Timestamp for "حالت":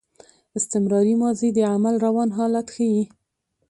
2.37-2.67